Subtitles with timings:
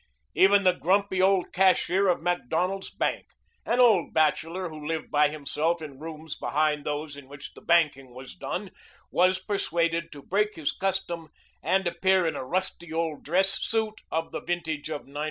[0.33, 3.27] Even the grumpy old cashier of Macdonald's bank
[3.67, 8.15] an old bachelor who lived by himself in rooms behind those in which the banking
[8.15, 8.71] was done
[9.11, 11.29] was persuaded to break his custom
[11.61, 15.17] and appear in a rusty old dress suit of the vintage of '95.